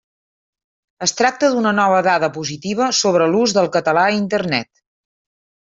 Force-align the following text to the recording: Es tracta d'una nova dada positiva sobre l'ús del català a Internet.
Es 1.07 1.13
tracta 1.19 1.49
d'una 1.55 1.75
nova 1.81 1.99
dada 2.09 2.31
positiva 2.39 2.89
sobre 3.03 3.31
l'ús 3.35 3.57
del 3.59 3.73
català 3.79 4.07
a 4.07 4.19
Internet. 4.21 4.71